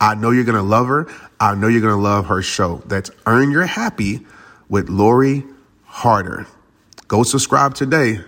[0.00, 1.06] I know you're going to love her.
[1.38, 2.82] I know you're going to love her show.
[2.86, 4.26] That's Earn Your Happy
[4.68, 5.44] with Lori
[5.84, 6.46] Harder.
[7.06, 8.20] Go subscribe today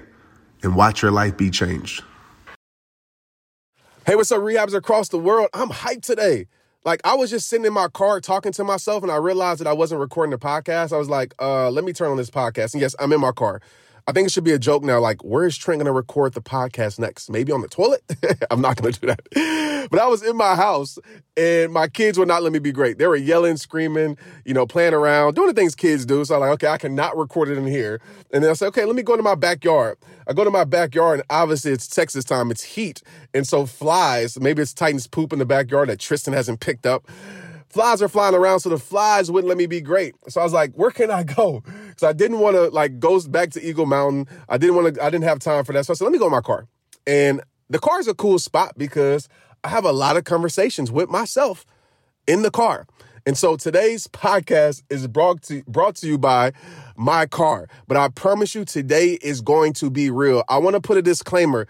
[0.62, 2.04] and watch your life be changed.
[4.04, 5.48] Hey, what's up, rehabs across the world?
[5.54, 6.46] I'm hyped today.
[6.84, 9.68] Like, I was just sitting in my car talking to myself, and I realized that
[9.68, 10.92] I wasn't recording the podcast.
[10.92, 12.74] I was like, uh, let me turn on this podcast.
[12.74, 13.60] And yes, I'm in my car.
[14.06, 14.98] I think it should be a joke now.
[14.98, 17.30] Like, where is Trent going to record the podcast next?
[17.30, 18.02] Maybe on the toilet?
[18.50, 19.88] I'm not going to do that.
[19.90, 20.98] But I was in my house
[21.36, 22.98] and my kids would not let me be great.
[22.98, 26.24] They were yelling, screaming, you know, playing around, doing the things kids do.
[26.24, 28.00] So I'm like, okay, I cannot record it in here.
[28.32, 29.98] And then I said, okay, let me go to my backyard.
[30.26, 32.50] I go to my backyard and obviously it's Texas time.
[32.50, 33.02] It's heat.
[33.34, 37.08] And so flies, maybe it's Titan's poop in the backyard that Tristan hasn't picked up
[37.72, 40.14] flies are flying around, so the flies wouldn't let me be great.
[40.28, 41.62] So I was like, where can I go?
[41.92, 44.26] Because I didn't want to like go back to Eagle Mountain.
[44.48, 45.84] I didn't want to, I didn't have time for that.
[45.84, 46.66] So I said, let me go in my car.
[47.06, 49.28] And the car is a cool spot because
[49.62, 51.66] I have a lot of conversations with myself
[52.26, 52.86] in the car.
[53.26, 56.52] And so today's podcast is brought to brought to you by
[56.96, 57.68] my car.
[57.86, 60.44] But I promise you today is going to be real.
[60.48, 61.68] I want to put a disclaimer.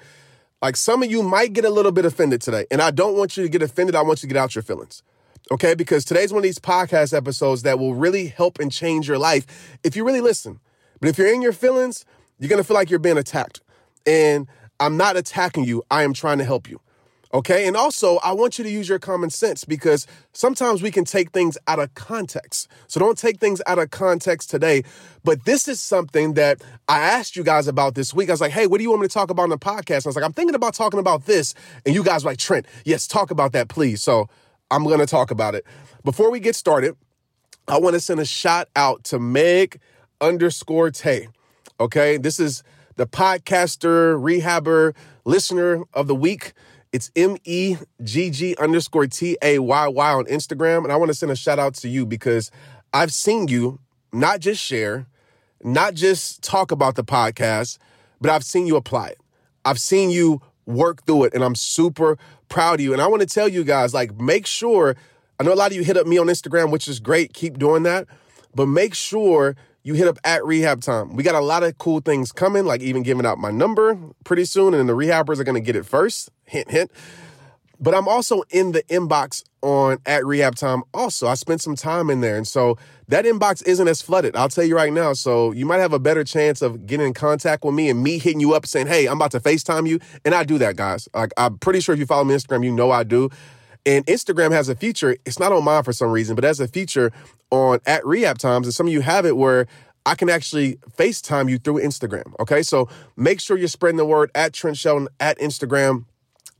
[0.62, 3.36] Like some of you might get a little bit offended today, and I don't want
[3.36, 3.96] you to get offended.
[3.96, 5.02] I want you to get out your feelings
[5.50, 5.74] okay?
[5.74, 9.78] Because today's one of these podcast episodes that will really help and change your life
[9.82, 10.60] if you really listen.
[11.00, 12.04] But if you're in your feelings,
[12.38, 13.60] you're gonna feel like you're being attacked.
[14.06, 14.48] And
[14.80, 16.80] I'm not attacking you, I am trying to help you.
[17.34, 17.66] Okay.
[17.66, 21.30] And also, I want you to use your common sense because sometimes we can take
[21.30, 22.68] things out of context.
[22.88, 24.82] So don't take things out of context today.
[25.24, 28.28] But this is something that I asked you guys about this week.
[28.28, 29.98] I was like, hey, what do you want me to talk about on the podcast?
[29.98, 31.54] And I was like, I'm thinking about talking about this.
[31.86, 34.02] And you guys were like, Trent, yes, talk about that, please.
[34.02, 34.28] So
[34.72, 35.66] I'm going to talk about it.
[36.02, 36.96] Before we get started,
[37.68, 39.78] I want to send a shout out to Meg
[40.18, 41.28] underscore Tay.
[41.78, 42.62] Okay, this is
[42.96, 44.94] the podcaster, rehabber,
[45.26, 46.54] listener of the week.
[46.90, 50.84] It's M E G G underscore T A Y Y on Instagram.
[50.84, 52.50] And I want to send a shout out to you because
[52.94, 53.78] I've seen you
[54.10, 55.06] not just share,
[55.62, 57.76] not just talk about the podcast,
[58.22, 59.20] but I've seen you apply it.
[59.66, 61.34] I've seen you work through it.
[61.34, 62.16] And I'm super
[62.52, 62.92] proud of you.
[62.92, 64.94] And I want to tell you guys, like, make sure,
[65.40, 67.32] I know a lot of you hit up me on Instagram, which is great.
[67.32, 68.06] Keep doing that.
[68.54, 71.16] But make sure you hit up at rehab time.
[71.16, 74.44] We got a lot of cool things coming, like even giving out my number pretty
[74.44, 74.74] soon.
[74.74, 76.30] And the rehabbers are to get it first.
[76.44, 76.90] Hint, hint.
[77.80, 80.82] But I'm also in the inbox on at rehab time.
[80.92, 82.36] Also, I spent some time in there.
[82.36, 82.76] And so
[83.12, 84.34] that inbox isn't as flooded.
[84.34, 85.12] I'll tell you right now.
[85.12, 88.18] So you might have a better chance of getting in contact with me and me
[88.18, 90.00] hitting you up saying, Hey, I'm about to FaceTime you.
[90.24, 91.08] And I do that, guys.
[91.14, 93.28] Like I'm pretty sure if you follow me on Instagram, you know I do.
[93.84, 96.68] And Instagram has a feature, it's not on mine for some reason, but has a
[96.68, 97.12] feature
[97.50, 98.66] on at rehab times.
[98.66, 99.66] And some of you have it where
[100.06, 102.34] I can actually FaceTime you through Instagram.
[102.40, 102.62] Okay.
[102.62, 106.06] So make sure you're spreading the word at Trent Shelton at Instagram.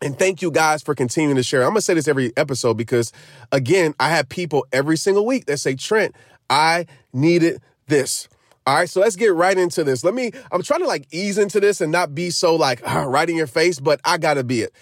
[0.02, 1.62] And thank you guys for continuing to share.
[1.62, 3.12] I'm to say this every episode because,
[3.52, 6.16] again, I have people every single week that say, Trent,
[6.50, 8.28] I needed this.
[8.64, 10.04] All right, so let's get right into this.
[10.04, 13.04] Let me, I'm trying to like ease into this and not be so like uh,
[13.08, 14.72] right in your face, but I gotta be it.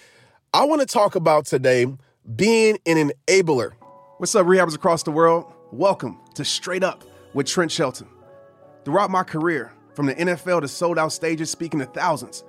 [0.52, 1.86] I wanna talk about today
[2.36, 3.72] being an enabler.
[4.18, 5.50] What's up, rehabbers across the world?
[5.72, 8.08] Welcome to Straight Up with Trent Shelton.
[8.84, 12.44] Throughout my career, from the NFL to sold out stages speaking to thousands,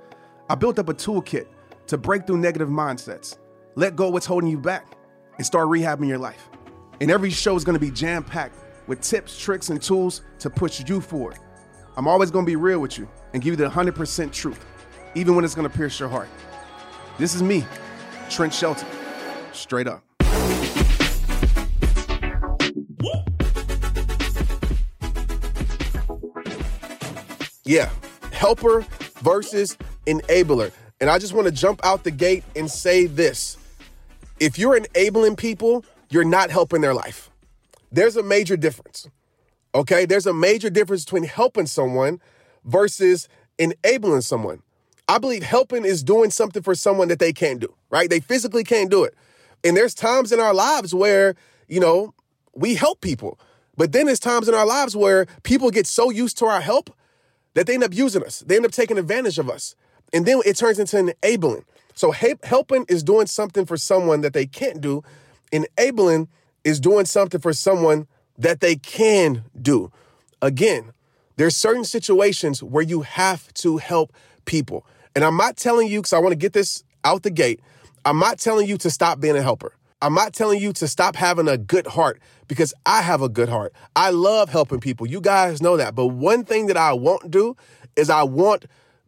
[0.49, 1.47] I built up a toolkit
[1.87, 3.37] to break through negative mindsets,
[3.75, 4.97] let go what's holding you back,
[5.37, 6.49] and start rehabbing your life.
[6.99, 8.57] And every show is gonna be jam packed
[8.87, 11.37] with tips, tricks, and tools to push you forward.
[11.97, 14.65] I'm always gonna be real with you and give you the 100% truth,
[15.15, 16.29] even when it's gonna pierce your heart.
[17.17, 17.65] This is me,
[18.29, 18.87] Trent Shelton,
[19.53, 20.03] straight up.
[27.63, 27.89] Yeah,
[28.33, 28.85] helper
[29.21, 30.71] versus enabler.
[30.99, 33.57] And I just want to jump out the gate and say this.
[34.39, 37.30] If you're enabling people, you're not helping their life.
[37.91, 39.09] There's a major difference.
[39.73, 42.19] Okay, there's a major difference between helping someone
[42.65, 43.27] versus
[43.57, 44.61] enabling someone.
[45.07, 48.09] I believe helping is doing something for someone that they can't do, right?
[48.09, 49.13] They physically can't do it.
[49.63, 51.35] And there's times in our lives where,
[51.67, 52.13] you know,
[52.53, 53.39] we help people.
[53.77, 56.95] But then there's times in our lives where people get so used to our help
[57.53, 58.39] that they end up using us.
[58.39, 59.75] They end up taking advantage of us.
[60.13, 61.65] And then it turns into enabling.
[61.93, 65.03] So helping is doing something for someone that they can't do.
[65.51, 66.29] Enabling
[66.63, 69.91] is doing something for someone that they can do.
[70.41, 70.93] Again,
[71.37, 74.13] there's certain situations where you have to help
[74.45, 74.85] people.
[75.15, 77.59] And I'm not telling you, because I want to get this out the gate,
[78.05, 79.75] I'm not telling you to stop being a helper.
[80.01, 83.49] I'm not telling you to stop having a good heart because I have a good
[83.49, 83.73] heart.
[83.95, 85.05] I love helping people.
[85.05, 85.93] You guys know that.
[85.93, 87.55] But one thing that I won't do
[87.95, 88.65] is I won't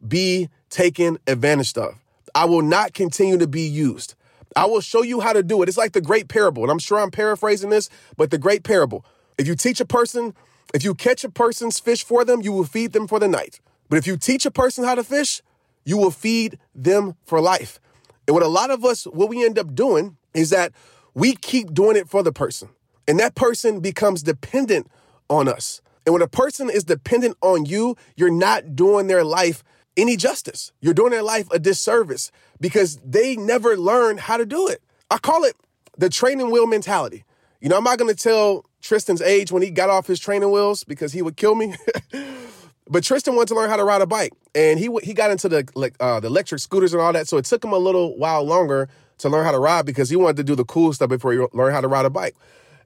[0.08, 1.96] be taken advantage of.
[2.36, 4.14] I will not continue to be used.
[4.56, 5.70] I will show you how to do it.
[5.70, 6.64] It's like the great parable.
[6.64, 9.06] And I'm sure I'm paraphrasing this, but the great parable.
[9.38, 10.34] If you teach a person,
[10.74, 13.60] if you catch a person's fish for them, you will feed them for the night.
[13.90, 15.42] But if you teach a person how to fish,
[15.86, 17.80] you will feed them for life.
[18.28, 20.72] And what a lot of us, what we end up doing is that
[21.14, 22.70] we keep doing it for the person.
[23.08, 24.90] And that person becomes dependent
[25.30, 25.82] on us.
[26.06, 29.64] And when a person is dependent on you, you're not doing their life
[29.98, 30.72] any justice.
[30.82, 34.82] You're doing their life a disservice because they never learn how to do it.
[35.10, 35.56] I call it
[35.98, 37.24] the training wheel mentality.
[37.62, 40.52] You know, I'm not going to tell Tristan's age when he got off his training
[40.52, 41.76] wheels because he would kill me.
[42.90, 45.48] but Tristan wanted to learn how to ride a bike, and he he got into
[45.48, 47.28] the like uh, the electric scooters and all that.
[47.28, 50.16] So it took him a little while longer to learn how to ride because he
[50.16, 52.36] wanted to do the cool stuff before he learned how to ride a bike.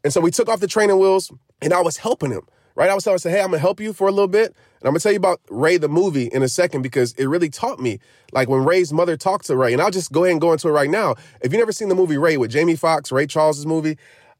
[0.03, 1.31] And so we took off the training wheels,
[1.61, 2.47] and I was helping him.
[2.77, 4.83] Right, I was telling him, "Hey, I'm gonna help you for a little bit, and
[4.83, 7.79] I'm gonna tell you about Ray the movie in a second because it really taught
[7.79, 7.97] me.
[8.33, 10.67] Like when Ray's mother talked to Ray, and I'll just go ahead and go into
[10.67, 11.15] it right now.
[11.41, 13.97] If you've never seen the movie Ray with Jamie Foxx, Ray Charles's movie,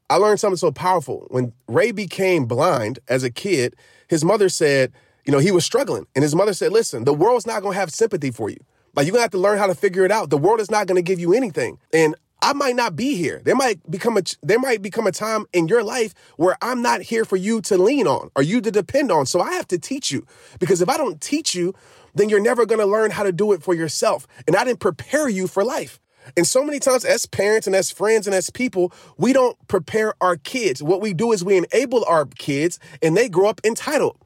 [0.08, 1.26] I learned something so powerful.
[1.30, 3.74] When Ray became blind as a kid,
[4.06, 4.92] his mother said,
[5.24, 6.06] you know, he was struggling.
[6.14, 8.58] And his mother said, listen, the world's not to have sympathy for you.
[8.94, 10.30] Like, you're to have to learn how to figure it out.
[10.30, 11.78] The world is not to give you anything.
[11.92, 13.40] And I might not be here.
[13.44, 17.02] There might become a there might become a time in your life where I'm not
[17.02, 19.26] here for you to lean on or you to depend on.
[19.26, 20.24] So I have to teach you.
[20.60, 21.74] Because if I don't teach you,
[22.14, 24.26] then you're never going to learn how to do it for yourself.
[24.46, 26.00] And I didn't prepare you for life.
[26.36, 30.14] And so many times, as parents and as friends and as people, we don't prepare
[30.20, 30.82] our kids.
[30.82, 34.16] What we do is we enable our kids and they grow up entitled.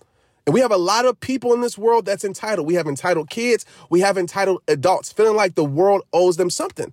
[0.46, 2.66] And we have a lot of people in this world that's entitled.
[2.66, 6.92] We have entitled kids, we have entitled adults feeling like the world owes them something.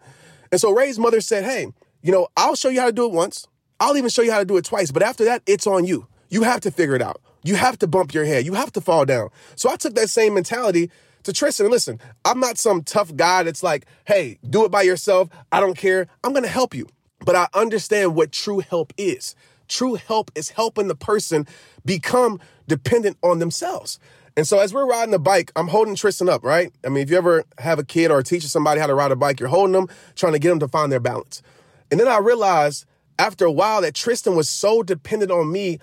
[0.51, 1.68] And so Ray's mother said, Hey,
[2.01, 3.48] you know, I'll show you how to do it once.
[3.80, 4.92] I'll even show you how to do it twice.
[4.92, 6.07] But after that, it's on you.
[6.30, 7.22] You have to figure it out.
[7.44, 8.46] You have to bump your head.
[8.46, 9.30] You have to fall down.
[9.56, 10.92] So I took that same mentality
[11.24, 11.66] to Tristan.
[11.66, 15.30] And listen, I'm not some tough guy that's like, hey, do it by yourself.
[15.51, 16.07] I don't care.
[16.24, 16.88] I'm going to help you.
[17.25, 19.36] But I understand what true help is.
[19.68, 21.48] True help is helping the person
[21.86, 24.00] become dependent on themselves.
[24.39, 26.71] And so as we're riding the bike, I'm holding Tristan up, right?
[26.86, 29.18] I mean, if you ever have a kid or teach somebody how to ride a
[29.18, 31.41] bike, you're holding them, trying to get them to find their balance.
[31.91, 32.86] And then I realized
[33.19, 35.80] after a while that Tristan was so dependent on me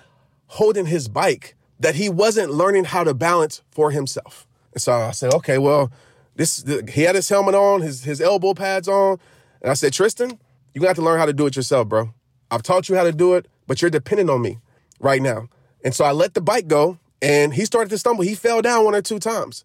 [0.46, 4.46] holding his bike that he wasn't learning how to balance for himself.
[4.72, 5.92] And so I said, okay, well,
[6.36, 9.18] this he had his helmet on, his his elbow pads on,
[9.60, 10.38] and I said, Tristan,
[10.72, 12.14] you got to learn how to do it yourself, bro.
[12.50, 14.60] I've taught you how to do it, but you're dependent on me
[14.98, 15.50] right now.
[15.84, 18.24] And so I let the bike go, and he started to stumble.
[18.24, 19.64] He fell down one or two times,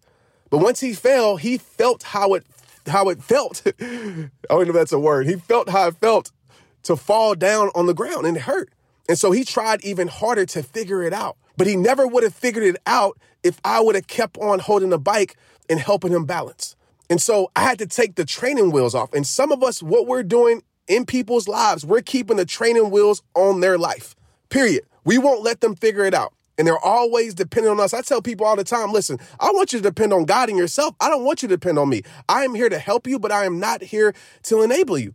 [0.50, 2.46] but once he fell, he felt how it
[2.86, 3.62] how it felt.
[3.80, 5.26] I don't know if that's a word.
[5.26, 6.32] He felt how it felt
[6.84, 8.70] to fall down on the ground, and it hurt.
[9.08, 11.36] And so he tried even harder to figure it out.
[11.56, 14.90] But he never would have figured it out if I would have kept on holding
[14.90, 15.36] the bike
[15.68, 16.76] and helping him balance.
[17.10, 19.12] And so I had to take the training wheels off.
[19.12, 23.22] And some of us, what we're doing in people's lives, we're keeping the training wheels
[23.34, 24.14] on their life.
[24.48, 24.84] Period.
[25.04, 26.32] We won't let them figure it out.
[26.58, 27.94] And they're always dependent on us.
[27.94, 30.58] I tell people all the time listen, I want you to depend on God and
[30.58, 30.94] yourself.
[31.00, 32.02] I don't want you to depend on me.
[32.28, 35.14] I am here to help you, but I am not here to enable you.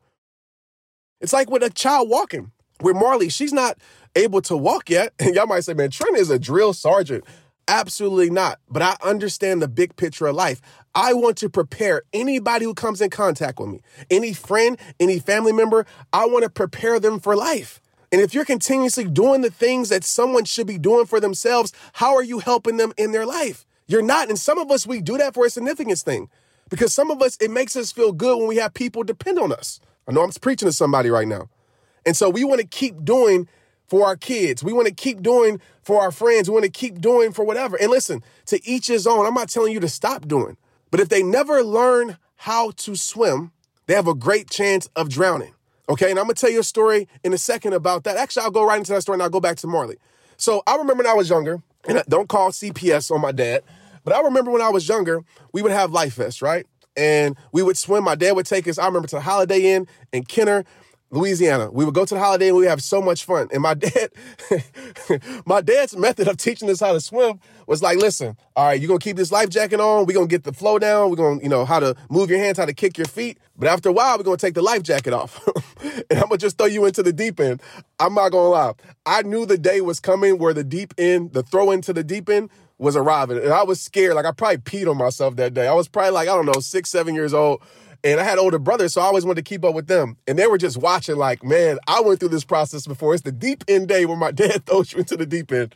[1.21, 2.51] It's like with a child walking.
[2.81, 3.77] With Marley, she's not
[4.15, 5.13] able to walk yet.
[5.19, 7.23] And y'all might say, man, Trent is a drill sergeant.
[7.67, 8.59] Absolutely not.
[8.69, 10.61] But I understand the big picture of life.
[10.95, 15.51] I want to prepare anybody who comes in contact with me, any friend, any family
[15.51, 17.81] member, I want to prepare them for life.
[18.11, 22.15] And if you're continuously doing the things that someone should be doing for themselves, how
[22.15, 23.65] are you helping them in their life?
[23.85, 24.29] You're not.
[24.29, 26.29] And some of us, we do that for a significance thing
[26.69, 29.51] because some of us, it makes us feel good when we have people depend on
[29.51, 29.79] us.
[30.07, 31.49] I know I'm preaching to somebody right now.
[32.05, 33.47] And so we want to keep doing
[33.87, 34.63] for our kids.
[34.63, 36.49] We want to keep doing for our friends.
[36.49, 37.77] We want to keep doing for whatever.
[37.77, 39.25] And listen, to each his own.
[39.25, 40.57] I'm not telling you to stop doing.
[40.91, 43.51] But if they never learn how to swim,
[43.87, 45.53] they have a great chance of drowning.
[45.89, 48.17] Okay, and I'm gonna tell you a story in a second about that.
[48.17, 49.97] Actually, I'll go right into that story and I'll go back to Marley.
[50.35, 53.63] So I remember when I was younger, and don't call CPS on my dad,
[54.03, 56.67] but I remember when I was younger, we would have life vests, right?
[56.95, 58.03] And we would swim.
[58.03, 60.65] My dad would take us, I remember, to the Holiday Inn in Kenner,
[61.09, 61.71] Louisiana.
[61.71, 63.47] We would go to the Holiday and we have so much fun.
[63.51, 64.09] And my dad,
[65.45, 68.87] my dad's method of teaching us how to swim was like, listen, all right, you're
[68.87, 71.49] gonna keep this life jacket on, we're gonna get the flow down, we're gonna, you
[71.49, 73.37] know, how to move your hands, how to kick your feet.
[73.57, 75.45] But after a while, we're gonna take the life jacket off.
[75.83, 77.61] and I'm gonna just throw you into the deep end.
[77.99, 78.73] I'm not gonna lie.
[79.05, 82.29] I knew the day was coming where the deep end, the throw into the deep
[82.29, 83.37] end was arriving.
[83.37, 84.15] And I was scared.
[84.15, 85.67] Like I probably peed on myself that day.
[85.67, 87.61] I was probably like, I don't know, six, seven years old.
[88.03, 90.17] And I had older brothers, so I always wanted to keep up with them.
[90.27, 93.13] And they were just watching, like, man, I went through this process before.
[93.13, 95.75] It's the deep end day where my dad throws you into the deep end.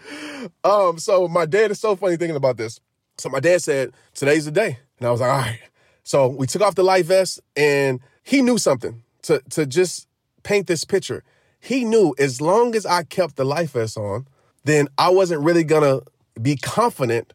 [0.64, 2.80] Um, so my dad is so funny thinking about this.
[3.18, 4.80] So my dad said, Today's the day.
[5.00, 5.60] And I was like, all right.
[6.04, 10.08] So we took off the life vest and he knew something to, to just
[10.44, 11.24] paint this picture.
[11.60, 14.28] He knew as long as I kept the life vest on,
[14.64, 16.02] then I wasn't really gonna
[16.42, 17.34] be confident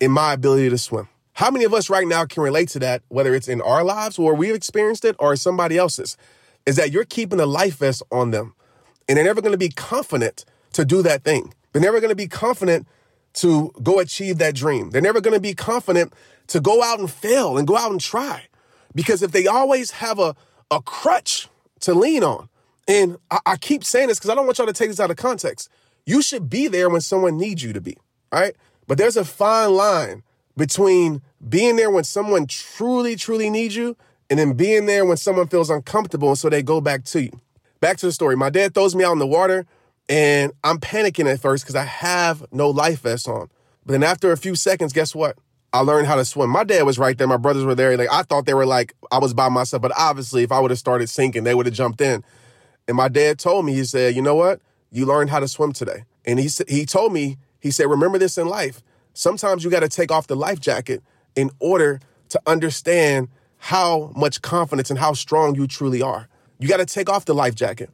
[0.00, 1.08] in my ability to swim.
[1.36, 4.18] How many of us right now can relate to that, whether it's in our lives
[4.18, 6.16] where we've experienced it or somebody else's?
[6.64, 8.54] Is that you're keeping a life vest on them
[9.06, 11.52] and they're never going to be confident to do that thing.
[11.72, 12.88] They're never going to be confident
[13.34, 14.92] to go achieve that dream.
[14.92, 16.14] They're never going to be confident
[16.46, 18.46] to go out and fail and go out and try.
[18.94, 20.34] Because if they always have a,
[20.70, 21.48] a crutch
[21.80, 22.48] to lean on,
[22.88, 25.10] and I, I keep saying this because I don't want y'all to take this out
[25.10, 25.68] of context.
[26.06, 27.98] You should be there when someone needs you to be,
[28.32, 28.56] right?
[28.86, 30.22] But there's a fine line
[30.56, 33.96] between being there when someone truly, truly needs you
[34.30, 37.40] and then being there when someone feels uncomfortable and so they go back to you.
[37.80, 38.36] Back to the story.
[38.36, 39.66] My dad throws me out in the water
[40.08, 43.48] and I'm panicking at first because I have no life vest on.
[43.84, 45.36] But then after a few seconds, guess what?
[45.72, 46.48] I learned how to swim.
[46.48, 47.26] My dad was right there.
[47.26, 47.96] My brothers were there.
[47.96, 50.70] Like I thought they were like I was by myself, but obviously if I would
[50.70, 52.24] have started sinking, they would have jumped in.
[52.88, 54.60] And my dad told me, he said, "You know what?
[54.90, 58.38] You learned how to swim today." And he he told me, he said, "Remember this
[58.38, 58.82] in life.
[59.16, 61.02] Sometimes you got to take off the life jacket
[61.34, 66.28] in order to understand how much confidence and how strong you truly are.
[66.58, 67.88] You got to take off the life jacket.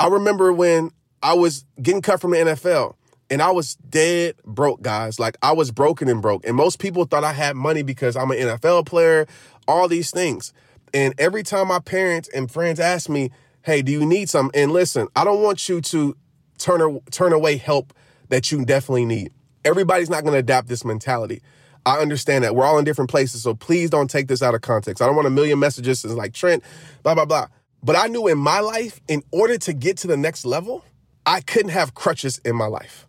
[0.00, 0.90] I remember when
[1.22, 2.94] I was getting cut from the NFL
[3.30, 5.20] and I was dead broke, guys.
[5.20, 6.44] Like I was broken and broke.
[6.44, 9.28] And most people thought I had money because I'm an NFL player,
[9.68, 10.52] all these things.
[10.92, 13.30] And every time my parents and friends asked me,
[13.62, 14.50] hey, do you need some?
[14.54, 16.16] And listen, I don't want you to
[16.58, 17.94] turn, turn away help
[18.28, 19.30] that you definitely need.
[19.68, 21.42] Everybody's not going to adapt this mentality.
[21.84, 24.62] I understand that we're all in different places, so please don't take this out of
[24.62, 25.02] context.
[25.02, 26.64] I don't want a million messages as like Trent,
[27.02, 27.48] blah blah blah.
[27.82, 30.84] But I knew in my life, in order to get to the next level,
[31.26, 33.06] I couldn't have crutches in my life.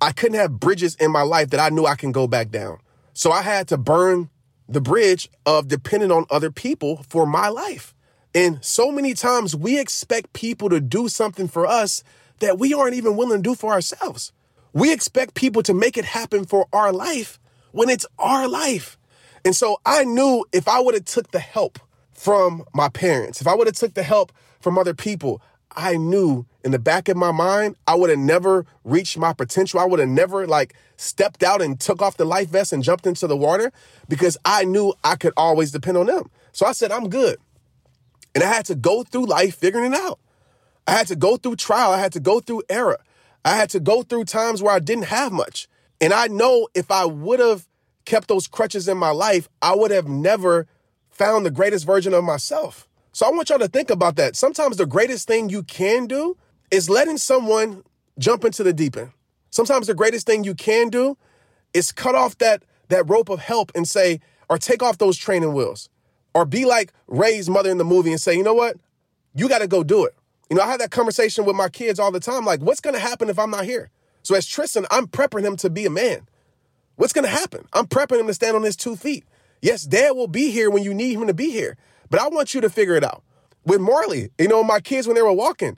[0.00, 2.78] I couldn't have bridges in my life that I knew I can go back down.
[3.12, 4.30] So I had to burn
[4.68, 7.94] the bridge of depending on other people for my life.
[8.34, 12.02] And so many times we expect people to do something for us
[12.40, 14.32] that we aren't even willing to do for ourselves.
[14.72, 17.38] We expect people to make it happen for our life
[17.72, 18.96] when it's our life.
[19.44, 21.78] And so I knew if I would have took the help
[22.12, 25.40] from my parents, if I would have took the help from other people,
[25.74, 29.80] I knew in the back of my mind, I would have never reached my potential.
[29.80, 33.06] I would have never like stepped out and took off the life vest and jumped
[33.06, 33.72] into the water
[34.08, 36.30] because I knew I could always depend on them.
[36.52, 37.38] So I said, I'm good.
[38.34, 40.18] And I had to go through life figuring it out.
[40.86, 41.92] I had to go through trial.
[41.92, 42.98] I had to go through error.
[43.44, 45.68] I had to go through times where I didn't have much.
[46.00, 47.66] And I know if I would have
[48.04, 50.66] kept those crutches in my life, I would have never
[51.10, 52.88] found the greatest version of myself.
[53.12, 54.36] So I want y'all to think about that.
[54.36, 56.36] Sometimes the greatest thing you can do
[56.70, 57.82] is letting someone
[58.18, 59.10] jump into the deep end.
[59.50, 61.18] Sometimes the greatest thing you can do
[61.74, 65.52] is cut off that, that rope of help and say, or take off those training
[65.52, 65.88] wheels.
[66.34, 68.76] Or be like Ray's mother in the movie and say, you know what?
[69.34, 70.14] You got to go do it.
[70.50, 72.44] You know, I have that conversation with my kids all the time.
[72.44, 73.88] Like, what's going to happen if I'm not here?
[74.22, 76.26] So as Tristan, I'm prepping him to be a man.
[76.96, 77.66] What's going to happen?
[77.72, 79.24] I'm prepping him to stand on his two feet.
[79.62, 81.76] Yes, dad will be here when you need him to be here,
[82.10, 83.22] but I want you to figure it out.
[83.64, 85.76] With Marley, you know, my kids when they were walking,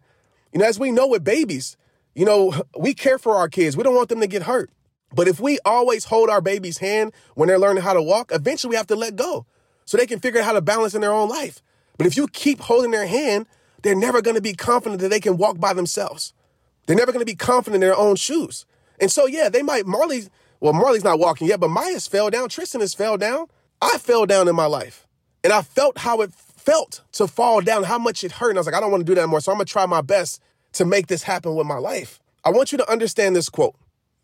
[0.53, 1.77] you know, as we know with babies,
[2.15, 3.77] you know, we care for our kids.
[3.77, 4.71] We don't want them to get hurt.
[5.15, 8.71] But if we always hold our baby's hand when they're learning how to walk, eventually
[8.71, 9.45] we have to let go
[9.85, 11.61] so they can figure out how to balance in their own life.
[11.99, 13.47] But if you keep holding their hand,
[13.83, 16.33] they're never going to be confident that they can walk by themselves.
[16.87, 18.67] They're never going to be confident in their own shoes.
[19.01, 20.25] And so, yeah, they might, Marley,
[20.61, 22.49] well, Marley's not walking yet, but Maya's fell down.
[22.49, 23.47] Tristan has fell down.
[23.81, 25.07] I fell down in my life.
[25.45, 28.51] And I felt how it felt to fall down, how much it hurt.
[28.51, 29.41] And I was like, I don't want to do that anymore.
[29.41, 30.41] So I'm going to try my best
[30.75, 32.21] to make this happen with my life.
[32.45, 33.75] I want you to understand this quote.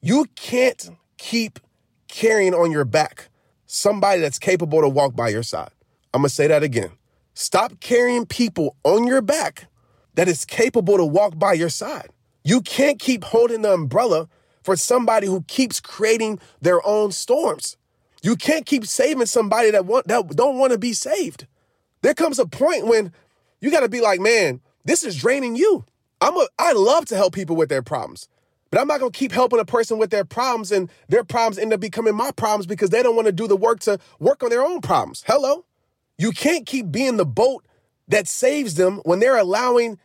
[0.01, 1.59] You can't keep
[2.07, 3.29] carrying on your back
[3.67, 5.71] somebody that's capable to walk by your side.
[6.15, 6.93] I'm going to say that again.
[7.41, 9.69] Stop carrying people on your back
[10.15, 12.09] that is capable to walk by your side.
[12.43, 14.29] You can't keep holding the umbrella
[14.65, 17.77] for somebody who keeps creating their own storms.
[18.23, 21.47] You can't keep saving somebody that want that don't want to be saved.
[22.03, 23.13] There comes a point when
[23.61, 25.85] you got to be like, man, this is draining you.
[26.21, 28.29] I'm a I love to help people with their problems.
[28.73, 31.59] But I'm not going to keep helping a person with their problems and their problems
[31.59, 34.43] end up becoming my problems because they don't want to do the work to work
[34.43, 35.23] on their own problems.
[35.25, 35.67] Hello?
[36.19, 37.65] You can't keep being the boat
[38.09, 39.99] that saves them when they're allowing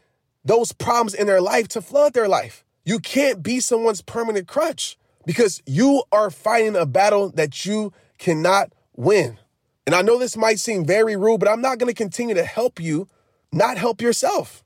[0.46, 2.64] those problems in their life to flood their life.
[2.86, 8.74] You can't be someone's permanent crutch because you are fighting a battle that you cannot
[8.96, 9.40] win.
[9.86, 12.44] And I know this might seem very rude, but I'm not going to continue to
[12.44, 13.08] help you
[13.52, 14.64] not help yourself.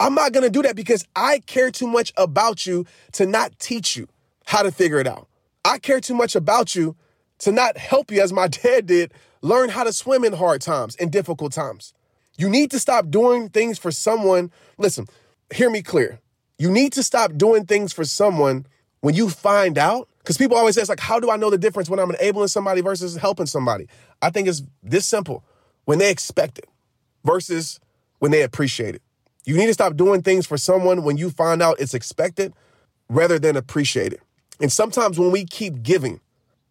[0.00, 3.58] I'm not going to do that because I care too much about you to not
[3.58, 4.08] teach you
[4.46, 5.28] how to figure it out.
[5.64, 6.96] I care too much about you
[7.38, 9.12] to not help you, as my dad did,
[9.44, 11.92] learn how to swim in hard times and difficult times.
[12.38, 14.50] You need to stop doing things for someone.
[14.78, 15.06] Listen,
[15.54, 16.18] hear me clear.
[16.58, 18.64] You need to stop doing things for someone
[19.00, 20.08] when you find out.
[20.18, 22.80] Because people always ask, like, how do I know the difference when I'm enabling somebody
[22.80, 23.86] versus helping somebody?
[24.22, 25.44] I think it's this simple
[25.84, 26.68] when they expect it
[27.22, 27.78] versus
[28.20, 29.02] when they appreciate it.
[29.44, 32.54] You need to stop doing things for someone when you find out it's expected
[33.10, 34.20] rather than appreciated.
[34.58, 36.20] And sometimes when we keep giving,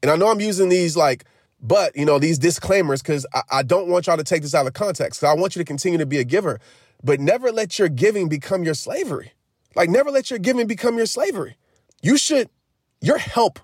[0.01, 1.25] and I know I'm using these like,
[1.63, 4.67] but you know, these disclaimers because I, I, don't want y'all to take this out
[4.67, 5.21] of context.
[5.21, 6.59] So I want you to continue to be a giver,
[7.01, 9.31] but never let your giving become your slavery.
[9.73, 11.55] Like, never let your giving become your slavery.
[12.01, 12.49] You should,
[13.01, 13.59] your help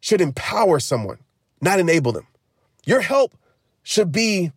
[0.00, 1.18] should empower someone,
[1.60, 2.26] not enable them.
[2.86, 3.36] Your help
[3.82, 4.52] should be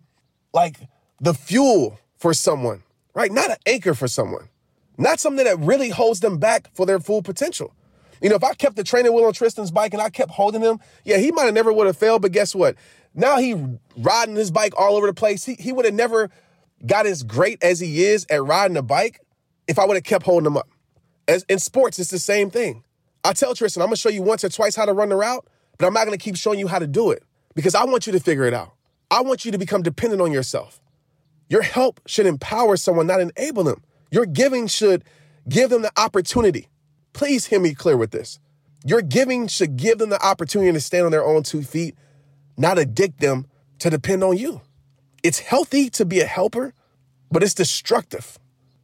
[0.54, 0.78] like
[1.20, 3.32] the fuel for someone, right?
[3.32, 4.50] Not an anchor for someone,
[4.98, 7.74] not something that really holds them back for their full potential.
[8.22, 10.62] You know, if I kept the training wheel on Tristan's bike and I kept holding
[10.62, 12.22] him, yeah, he might have never would have failed.
[12.22, 12.76] But guess what?
[13.14, 13.56] Now he
[13.98, 15.46] riding his bike all over the place.
[15.46, 16.30] He, he would have never
[16.86, 19.22] got as great as he is at riding a bike
[19.68, 20.70] if I would have kept holding him up.
[21.28, 22.84] As in sports, it's the same thing.
[23.24, 25.46] I tell Tristan, I'm gonna show you once or twice how to run the route,
[25.78, 27.24] but I'm not gonna keep showing you how to do it
[27.56, 28.74] because I want you to figure it out.
[29.10, 30.80] I want you to become dependent on yourself.
[31.50, 33.84] Your help should empower someone, not enable them.
[34.12, 35.04] Your giving should
[35.50, 36.68] give them the opportunity.
[37.18, 38.38] Please hear me clear with this.
[38.86, 41.96] Your giving should give them the opportunity to stand on their own two feet,
[42.58, 43.48] not addict them
[43.80, 44.62] to depend on you.
[45.24, 46.76] It's healthy to be a helper,
[47.32, 48.38] but it's destructive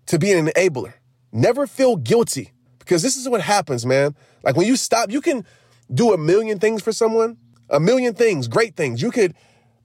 [0.07, 0.93] to be an enabler.
[1.31, 4.15] Never feel guilty because this is what happens, man.
[4.41, 5.45] Like when you stop, you can
[5.93, 7.37] do a million things for someone,
[7.69, 8.99] a million things, great things.
[8.99, 9.35] You could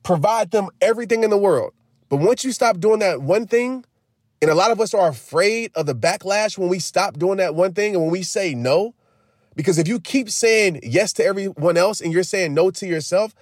[0.02, 1.74] provide them everything in the world.
[2.08, 3.84] But once you stop doing that one thing,
[4.40, 7.54] and a lot of us are afraid of the backlash when we stop doing that
[7.54, 8.94] one thing and when we say no,
[9.56, 13.34] because if you keep saying yes to everyone else and you're saying no to yourself,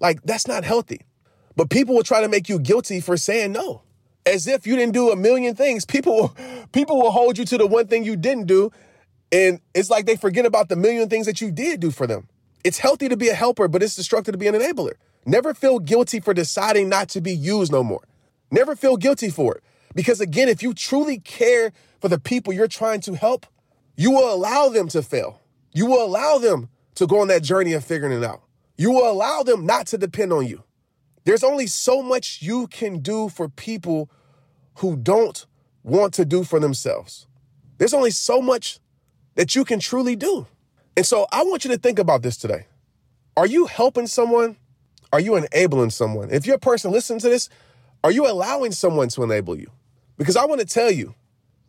[0.00, 1.00] like that's not healthy.
[1.56, 3.82] But people will try to make you guilty for saying no.
[4.26, 5.84] As if you didn't do a million things.
[5.84, 6.36] People will,
[6.72, 8.70] people will hold you to the one thing you didn't do.
[9.32, 12.28] And it's like they forget about the million things that you did do for them.
[12.62, 14.94] It's healthy to be a helper, but it's destructive to be an enabler.
[15.26, 18.02] Never feel guilty for deciding not to be used no more.
[18.50, 19.64] Never feel guilty for it.
[19.94, 23.46] Because again, if you truly care for the people you're trying to help,
[23.96, 25.40] you will allow them to fail.
[25.72, 28.42] You will allow them to go on that journey of figuring it out.
[28.76, 30.62] You will allow them not to depend on you.
[31.24, 34.10] There's only so much you can do for people
[34.76, 35.46] who don't
[35.82, 37.26] want to do for themselves.
[37.78, 38.80] There's only so much
[39.36, 40.46] that you can truly do.
[40.96, 42.66] And so I want you to think about this today.
[43.36, 44.56] Are you helping someone
[45.14, 46.30] are you enabling someone?
[46.32, 47.48] If you're a person listening to this,
[48.02, 49.70] are you allowing someone to enable you?
[50.16, 51.14] Because I want to tell you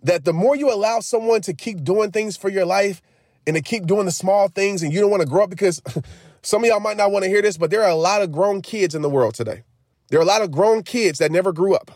[0.04, 3.02] that the more you allow someone to keep doing things for your life
[3.48, 5.82] and to keep doing the small things and you don't want to grow up because
[6.42, 8.32] some of y'all might not want to hear this, but there are a lot of
[8.32, 9.64] grown kids in the world today.
[10.10, 11.92] There are a lot of grown kids that never grew up.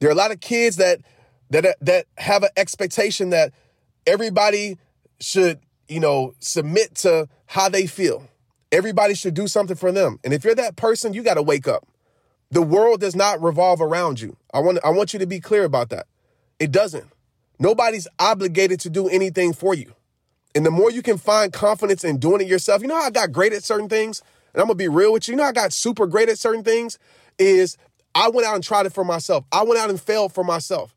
[0.00, 1.00] There are a lot of kids that
[1.50, 3.52] that that have an expectation that
[4.06, 4.78] everybody
[5.20, 8.28] should, you know, submit to how they feel.
[8.70, 10.18] Everybody should do something for them.
[10.24, 11.86] And if you're that person, you got to wake up.
[12.50, 14.36] The world does not revolve around you.
[14.54, 16.06] I want I want you to be clear about that.
[16.58, 17.06] It doesn't.
[17.58, 19.94] Nobody's obligated to do anything for you.
[20.54, 23.32] And the more you can find confidence in doing it yourself, you know I got
[23.32, 24.22] great at certain things?
[24.54, 25.32] And I'm gonna be real with you.
[25.32, 26.98] You know I got super great at certain things?
[27.38, 27.76] Is
[28.14, 29.44] I went out and tried it for myself.
[29.52, 30.94] I went out and failed for myself.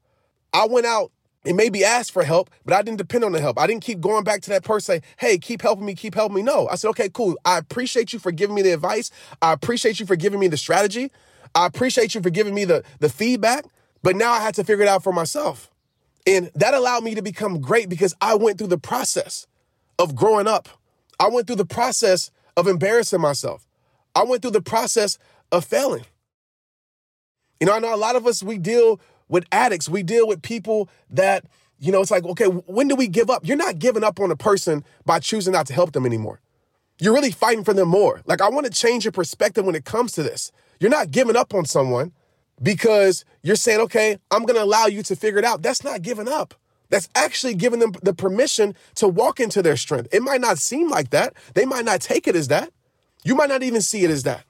[0.54, 1.12] I went out
[1.46, 3.60] and maybe asked for help, but I didn't depend on the help.
[3.60, 6.36] I didn't keep going back to that person, say, hey, keep helping me, keep helping
[6.36, 6.42] me.
[6.44, 6.68] No.
[6.68, 7.36] I said, okay, cool.
[7.46, 9.12] I appreciate you for giving me the advice.
[9.42, 11.12] I appreciate you for giving me the strategy.
[11.56, 13.66] I appreciate you for giving me the, the feedback.
[14.04, 15.70] But now I had to figure it out for myself.
[16.26, 19.48] And that allowed me to become great because I went through the process
[20.00, 20.70] of growing up.
[21.20, 23.68] I went through the process of embarrassing myself.
[24.16, 25.18] I went through the process
[25.52, 26.06] of failing.
[27.60, 29.88] You know, I know a lot of us, we deal with addicts.
[29.88, 31.46] We deal with people that,
[31.80, 33.46] You know, it's like, okay, when do we give up?
[33.46, 36.40] You're not giving up on a person by choosing not to help them anymore.
[37.00, 38.22] You're really fighting for them more.
[38.26, 40.52] Like, I want to change your perspective when it comes to this.
[40.82, 42.12] You're not giving up on someone
[42.60, 45.62] because you're saying, okay, I'm going to allow you to figure it out.
[45.62, 46.56] That's not giving up.
[46.90, 50.10] That's actually giving them the permission to walk into their strength.
[50.12, 51.36] It might not seem like that.
[51.54, 52.72] They might not take it as that.
[53.24, 54.44] You might not even see it as that.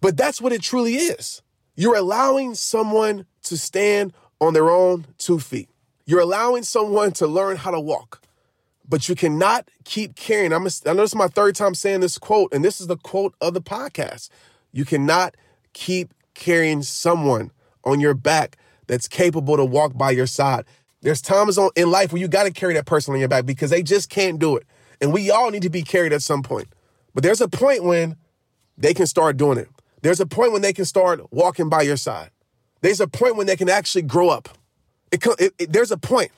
[0.00, 1.42] But that's what it truly is.
[1.74, 5.68] You're allowing someone to stand on their own two feet.
[6.06, 8.22] You're allowing someone to learn how to walk.
[8.88, 10.52] But you cannot keep carrying.
[10.52, 12.86] I'm a, I know this is my third time saying this quote, and this is
[12.86, 14.28] the quote of the podcast.
[14.70, 15.34] You cannot
[15.72, 17.50] keep carrying someone
[17.84, 18.56] on your back
[18.86, 20.64] that's capable to walk by your side.
[21.02, 23.44] There's times on, in life where you got to carry that person on your back
[23.46, 24.66] because they just can't do it.
[25.00, 26.68] And we all need to be carried at some point.
[27.14, 28.16] But there's a point when
[28.78, 29.68] they can start doing it.
[30.02, 32.30] There's a point when they can start walking by your side.
[32.80, 34.48] There's a point when they can actually grow up.
[35.10, 36.30] It, it, it, there's a point.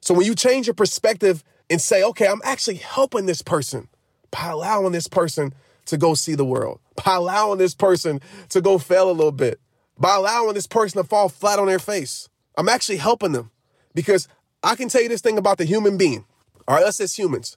[0.00, 3.88] So when you change your perspective and say, okay, I'm actually helping this person
[4.30, 5.52] by allowing this person
[5.86, 8.20] to go see the world, by allowing this person
[8.50, 9.60] to go fail a little bit,
[9.98, 12.28] by allowing this person to fall flat on their face.
[12.56, 13.50] I'm actually helping them
[13.94, 14.28] because
[14.62, 16.24] I can tell you this thing about the human being.
[16.68, 17.56] Right, us as humans,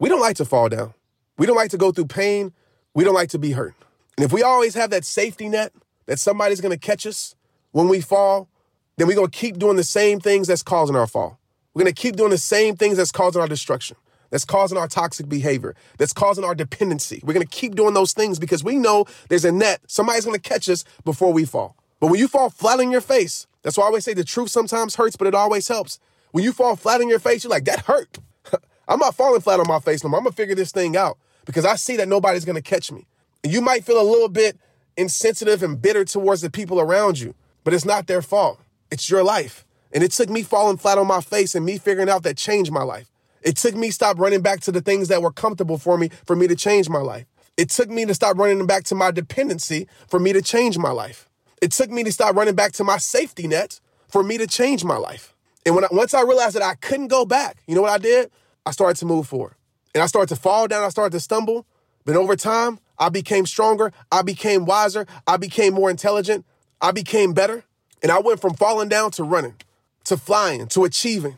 [0.00, 0.94] we don't like to fall down.
[1.36, 2.52] We don't like to go through pain.
[2.94, 3.74] We don't like to be hurt.
[4.16, 5.72] And if we always have that safety net
[6.06, 7.36] that somebody's to catch us
[7.70, 8.48] when we fall,
[8.96, 11.38] then we're to keep doing the same things that's causing our fall.
[11.72, 13.96] We're to keep doing the same things that's causing our destruction,
[14.30, 17.20] that's causing our toxic behavior, that's causing our dependency.
[17.24, 19.80] We're going to keep doing those things because we know there's a net.
[19.86, 21.76] Somebody's going to catch us before we fall.
[22.00, 24.50] But when you fall flat on your face, that's why I always say the truth
[24.50, 25.98] sometimes hurts, but it always helps.
[26.30, 28.18] When you fall flat on your face, you're like, that hurt.
[28.88, 30.18] I'm not falling flat on my face no more.
[30.18, 32.92] I'm going to figure this thing out because I see that nobody's going to catch
[32.92, 33.06] me.
[33.42, 34.58] And you might feel a little bit
[34.96, 38.60] insensitive and bitter towards the people around you, but it's not their fault.
[38.90, 39.64] It's your life.
[39.92, 42.70] And it took me falling flat on my face and me figuring out that changed
[42.70, 43.10] my life.
[43.42, 46.10] It took me to stop running back to the things that were comfortable for me
[46.26, 47.26] for me to change my life.
[47.56, 50.90] It took me to stop running back to my dependency for me to change my
[50.90, 51.28] life.
[51.60, 54.84] It took me to stop running back to my safety net for me to change
[54.84, 55.34] my life.
[55.66, 57.98] And when I, once I realized that I couldn't go back, you know what I
[57.98, 58.30] did?
[58.64, 59.54] I started to move forward.
[59.94, 61.66] And I started to fall down, I started to stumble.
[62.04, 66.46] But over time, I became stronger, I became wiser, I became more intelligent,
[66.80, 67.64] I became better.
[68.02, 69.56] And I went from falling down to running,
[70.04, 71.36] to flying, to achieving.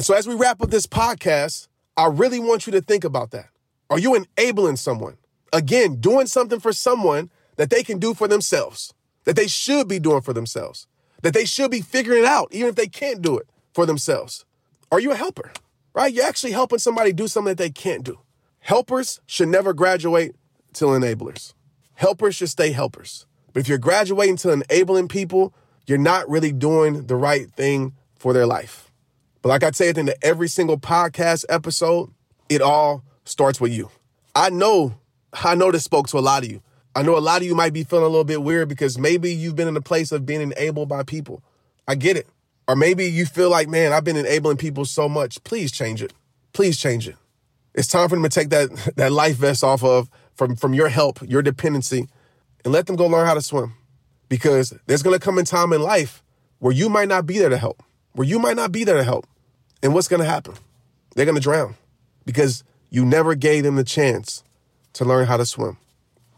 [0.00, 3.32] And so as we wrap up this podcast, I really want you to think about
[3.32, 3.50] that.
[3.90, 5.18] Are you enabling someone?
[5.52, 9.98] Again, doing something for someone that they can do for themselves, that they should be
[9.98, 10.86] doing for themselves,
[11.20, 14.46] that they should be figuring it out, even if they can't do it for themselves.
[14.90, 15.52] Are you a helper?
[15.92, 16.14] Right?
[16.14, 18.20] You're actually helping somebody do something that they can't do.
[18.60, 20.34] Helpers should never graduate
[20.72, 21.52] till enablers.
[21.92, 23.26] Helpers should stay helpers.
[23.52, 25.52] But if you're graduating to enabling people,
[25.86, 28.89] you're not really doing the right thing for their life.
[29.42, 32.10] But like I say at the end of every single podcast episode,
[32.48, 33.90] it all starts with you.
[34.34, 34.94] I know,
[35.32, 36.62] I know this spoke to a lot of you.
[36.94, 39.32] I know a lot of you might be feeling a little bit weird because maybe
[39.32, 41.42] you've been in a place of being enabled by people.
[41.86, 42.28] I get it.
[42.68, 45.42] Or maybe you feel like, man, I've been enabling people so much.
[45.44, 46.12] Please change it.
[46.52, 47.16] Please change it.
[47.74, 50.88] It's time for them to take that, that life vest off of from, from your
[50.88, 52.08] help, your dependency,
[52.64, 53.74] and let them go learn how to swim.
[54.28, 56.22] Because there's to come a time in life
[56.58, 59.04] where you might not be there to help, where you might not be there to
[59.04, 59.26] help.
[59.82, 60.54] And what's going to happen?
[61.14, 61.74] They're going to drown
[62.26, 64.44] because you never gave them the chance
[64.94, 65.78] to learn how to swim.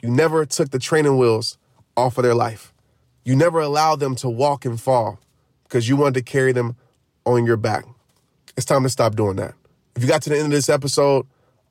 [0.03, 1.59] You never took the training wheels
[1.97, 2.73] off of their life.
[3.25, 5.21] You never allowed them to walk and fall
[5.65, 6.77] because you wanted to carry them
[7.25, 7.85] on your back.
[8.57, 9.55] It's time to stop doing that.
[9.97, 11.27] If you got to the end of this episode,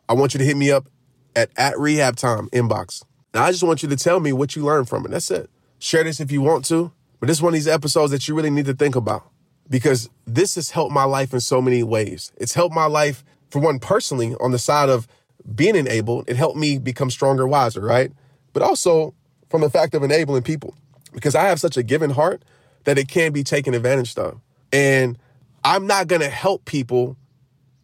[0.07, 0.87] I want you to hit me up
[1.35, 3.03] at, at rehab time inbox.
[3.33, 5.11] Now, I just want you to tell me what you learned from it.
[5.11, 5.49] That's it.
[5.79, 8.35] Share this if you want to, but this is one of these episodes that you
[8.35, 9.30] really need to think about
[9.71, 12.31] because this has helped my life in so many ways.
[12.37, 15.07] It's helped my life, for one, personally, on the side of
[15.55, 16.29] being enabled.
[16.29, 18.11] It helped me become stronger, wiser, right?
[18.53, 19.15] But also
[19.49, 20.75] from the fact of enabling people
[21.13, 22.43] because I have such a given heart
[22.83, 24.39] that it can be taken advantage of.
[24.73, 25.17] And
[25.63, 27.17] I'm not to help people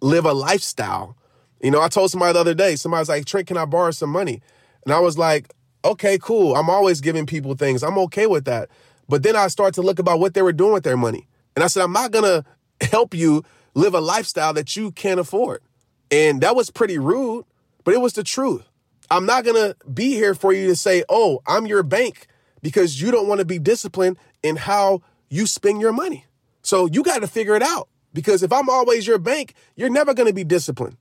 [0.02, 1.16] live a lifestyle.
[1.62, 4.10] You know, I told somebody the other day, somebody's like, Trent, can I borrow some
[4.10, 4.42] money?
[4.84, 5.54] And I was like,
[5.86, 6.56] okay, cool.
[6.56, 7.82] I'm always giving people things.
[7.82, 8.70] I'm okay with that.
[9.08, 11.28] But then I start to look about what they were doing with their money.
[11.58, 13.44] And I said, I'm not going to help you
[13.74, 15.64] live a lifestyle that you can't afford.
[16.12, 17.46] And that was pretty rude,
[17.84, 18.70] but it was the truth.
[19.10, 22.28] I'm not going to be here for you to say, oh, I'm your bank
[22.62, 26.28] because you don't want to be disciplined in how you spend your money.
[26.62, 27.90] So you got to figure it out.
[28.14, 30.98] Because if I'm always your bank, you're never going to be disciplined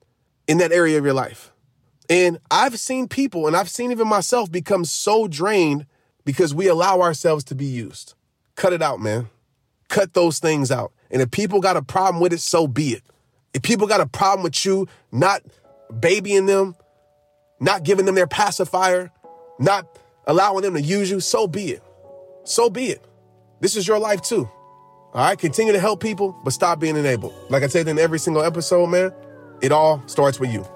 [0.49, 1.53] in that area of your life.
[2.09, 5.85] And I've seen people, and I've seen even myself, become so drained
[6.25, 8.15] because we allow ourselves to be used.
[8.55, 9.29] Cut it out, man.
[9.89, 10.93] Cut those things out.
[11.11, 13.03] And if people got a problem with it, so be it.
[13.55, 15.43] If people got a problem with you not
[16.01, 16.75] babying them,
[17.61, 19.11] not giving them their pacifier,
[19.59, 19.87] not
[20.27, 21.83] allowing them to use you, so be it.
[22.45, 23.05] So be it.
[23.61, 24.49] This is your life too.
[25.15, 27.33] All right, continue to help people, but stop being enabled.
[27.49, 29.13] Like I said in every single episode, man,
[29.63, 30.67] it all starts with you.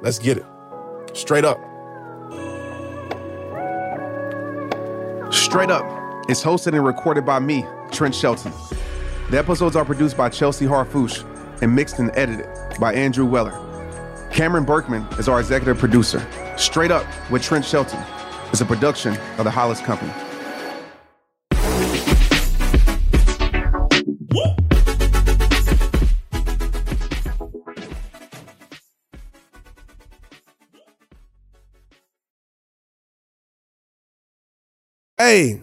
[0.00, 0.46] Let's get it.
[1.12, 1.58] Straight up.
[5.32, 8.52] Straight Up is hosted and recorded by me, Trent Shelton.
[9.30, 11.24] The episodes are produced by Chelsea Harfouche
[11.62, 13.60] and mixed and edited by Andrew Weller.
[14.32, 16.26] Cameron Berkman is our executive producer.
[16.56, 18.00] Straight Up with Trent Shelton
[18.52, 20.12] is a production of the Hollis Company.
[35.16, 35.62] Hey,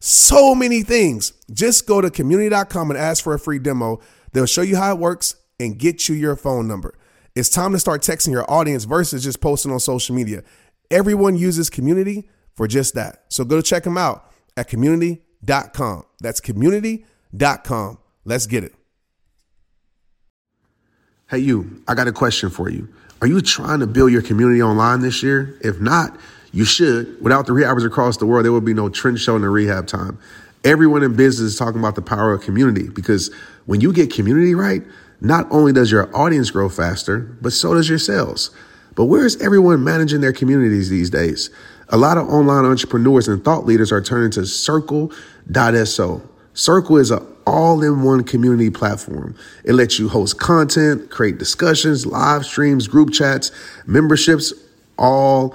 [0.00, 1.32] so many things.
[1.52, 4.00] Just go to community.com and ask for a free demo.
[4.32, 6.94] They'll show you how it works and get you your phone number.
[7.34, 10.42] It's time to start texting your audience versus just posting on social media.
[10.90, 13.24] Everyone uses community for just that.
[13.28, 16.04] So go to check them out at community.com.
[16.20, 17.98] That's community.com.
[18.24, 18.74] Let's get it.
[21.30, 22.88] Hey, you, I got a question for you.
[23.20, 25.58] Are you trying to build your community online this year?
[25.60, 26.18] If not,
[26.52, 27.20] you should.
[27.22, 29.86] Without the rehabbers across the world, there would be no trend show in the rehab
[29.86, 30.18] time.
[30.64, 33.32] Everyone in business is talking about the power of community because
[33.66, 34.82] when you get community right,
[35.20, 38.50] not only does your audience grow faster, but so does your sales.
[38.94, 41.50] But where is everyone managing their communities these days?
[41.90, 46.22] A lot of online entrepreneurs and thought leaders are turning to Circle.so.
[46.54, 49.36] Circle is an all in one community platform.
[49.64, 53.52] It lets you host content, create discussions, live streams, group chats,
[53.86, 54.52] memberships,
[54.98, 55.54] all